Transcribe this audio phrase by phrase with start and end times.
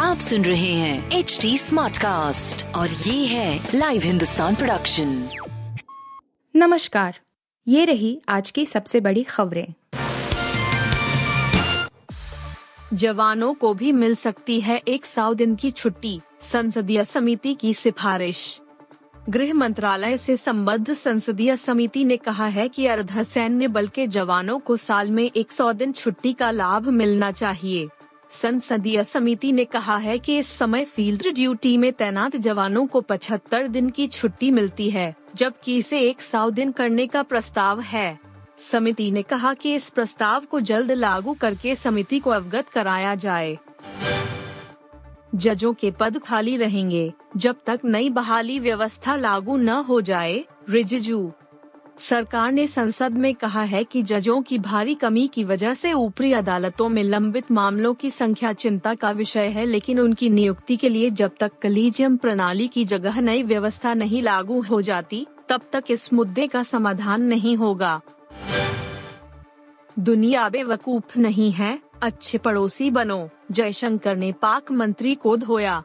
[0.00, 5.28] आप सुन रहे हैं एच डी स्मार्ट कास्ट और ये है लाइव हिंदुस्तान प्रोडक्शन
[6.56, 7.18] नमस्कार।
[7.68, 9.66] ये रही आज की सबसे बड़ी खबरें।
[12.94, 18.60] जवानों को भी मिल सकती है एक सौ दिन की छुट्टी संसदीय समिति की सिफारिश।
[19.30, 24.58] गृह मंत्रालय से संबद्ध संसदीय समिति ने कहा है कि अर्ध सैन्य बल के जवानों
[24.58, 27.88] को साल में 100 दिन छुट्टी का लाभ मिलना चाहिए।
[28.30, 33.68] संसदीय समिति ने कहा है कि इस समय फ़ील्ड ड्यूटी में तैनात जवानों को 75
[33.68, 38.18] दिन की छुट्टी मिलती है, जबकि इसे एक सौ दिन करने का प्रस्ताव है।
[38.58, 43.58] समिति ने कहा कि इस प्रस्ताव को जल्द लागू करके समिति को अवगत कराया जाए।
[45.34, 51.32] जजों के पद खाली रहेंगे। जब तक नई बहाली व्यवस्था लागू न हो जाए, रिजिजू।
[51.98, 56.32] सरकार ने संसद में कहा है कि जजों की भारी कमी की वजह से ऊपरी
[56.32, 61.10] अदालतों में लंबित मामलों की संख्या चिंता का विषय है, लेकिन उनकी नियुक्ति के लिए
[61.10, 66.12] जब तक कलीजियम प्रणाली की जगह नई व्यवस्था नहीं लागू हो जाती, तब तक इस
[66.12, 68.00] मुद्दे का समाधान नहीं होगा।
[69.98, 75.82] दुनिया बेवकूफ़ नहीं है। अच्छे पड़ोसी बनो। जयशंकर ने पाक मंत्री को धोया।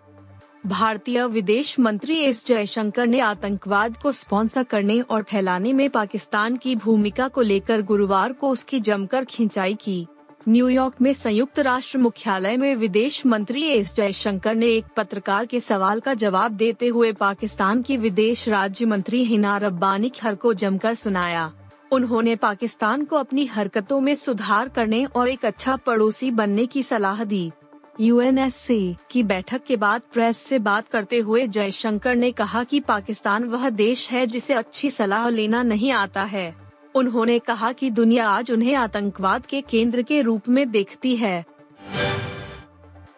[0.66, 6.76] भारतीय विदेश मंत्री एस जयशंकर ने आतंकवाद को स्पॉन्सर करने और फैलाने में पाकिस्तान की
[6.76, 10.08] भूमिका को लेकर गुरुवार को उसकी जमकर खिंचाई की।
[10.50, 16.00] न्यूयॉर्क में संयुक्त राष्ट्र मुख्यालय में विदेश मंत्री एस जयशंकर ने एक पत्रकार के सवाल
[16.00, 21.54] का जवाब देते हुए पाकिस्तान की विदेश राज्य मंत्री हिना रब्बानी खर को जमकर सुनाया।
[21.92, 27.24] उन्होंने पाकिस्तान को अपनी हरकतों में सुधार करने और एक अच्छा पड़ोसी बनने की सलाह
[27.24, 27.52] दी।
[28.00, 33.44] यूएनएससी की बैठक के बाद प्रेस से बात करते हुए जयशंकर ने कहा कि पाकिस्तान
[33.44, 36.56] वह देश है जिसे अच्छी सलाह लेना नहीं आता है।
[36.96, 41.46] उन्होंने कहा कि दुनिया आज उन्हें आतंकवाद के केंद्र के रूप में देखती है।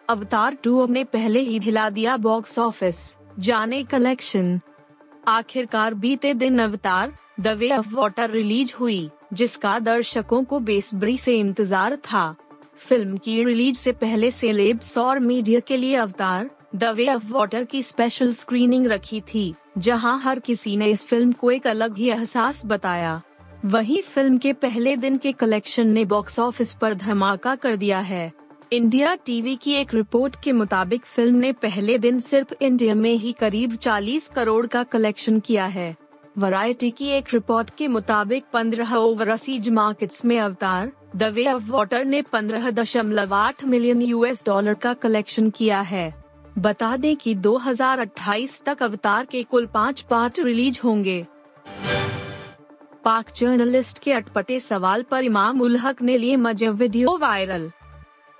[0.08, 4.60] अवतार टू ने पहले ही हिला दिया बॉक्स ऑफ़िस। जाने कलेक्शन।
[5.28, 11.38] आखिरकार बीते दिन Avatar the way of water release हुई, जिसका दर्शकों को बेसब्री से
[11.38, 12.34] इंतज़ार था।
[12.78, 17.64] फ़िल्म की रिलीज़ से पहले सेलेब्स और मीडिया के लिए Avatar the way of water
[17.64, 22.08] की स्पेशल स्क्रीनिंग रखी थी, जहाँ हर किसी ने इस फ़िल्म को एक अलग ही
[22.08, 23.20] एहसास बताया।
[23.64, 28.32] वही फ़िल्म के पहले दिन के कलेक्शन ने बॉक्स ऑफ़िस पर धमाका कर दिया है।
[28.72, 33.32] इंडिया टीवी की एक रिपोर्ट के मुताबिक फ़िल्म ने पहले दिन सिर्फ़ इंडिया में ही
[33.32, 35.94] करीब 40 करोड़ का कलेक्शन किया है।
[36.38, 42.04] वैरायटी की एक रिपोर्ट के मुताबिक 15 ओवरसीज मार्केट्स में अवतार, द वे ऑफ़ वाटर
[42.04, 46.14] ने पंद्रह दशमलव आठ मिलियन यूएस डॉलर का कलेक्शन किया है।
[46.58, 51.24] बता दें कि 2028 तक अवतार के कुल पाँच पार्ट रिलीज़ होंगे।
[53.04, 57.70] पाक जर्नलिस्ट के अटपटे सवाल पर इमाम उल हक ने लिए मज़े वीडियो वायरल।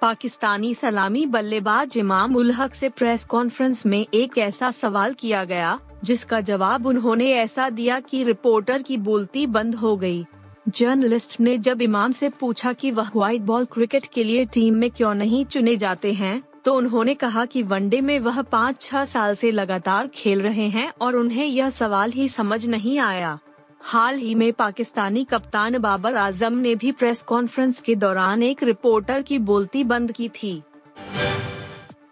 [0.03, 5.79] पाकिस्तानी सलामी बल्लेबाज इमाम उल हक से प्रेस कॉन्फ्रेंस में एक ऐसा सवाल किया गया,
[6.05, 10.25] जिसका जवाब उन्होंने ऐसा दिया कि रिपोर्टर की बोलती बंद हो गई।
[10.69, 14.91] जर्नलिस्ट ने जब इमाम से पूछा कि वह व्हाइट बॉल क्रिकेट के लिए टीम में
[14.91, 19.35] क्यों नहीं चुने जाते हैं तो उन्होंने कहा कि वनडे में वह पाँच छह साल
[19.35, 23.39] से लगातार खेल रहे हैं और उन्हें यह सवाल ही समझ नहीं आया
[23.85, 29.23] हाल ही में पाकिस्तानी कप्तान बाबर आज़म ने भी प्रेस कॉन्फ्रेंस के दौरान एक रिपोर्टर
[29.23, 30.63] की बोलती बंद की थी।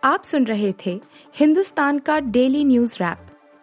[0.04, 1.00] आप सुन रहे थे
[1.36, 3.18] हिंदुस्तान का डेली न्यूज़ रैप,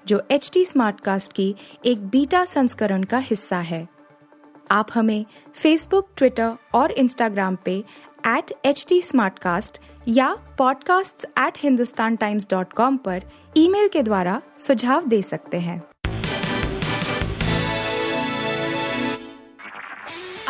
[0.07, 3.87] जो एच टी स्मार्ट कास्ट की एक बीटा संस्करण का हिस्सा है।
[4.71, 7.83] आप हमें फेसबुक ट्विटर और इंस्टाग्राम पे
[8.27, 9.01] एट एच टी
[10.07, 13.21] या podcasts@hindustantimes.com पर
[13.57, 15.83] ईमेल के द्वारा सुझाव दे सकते हैं।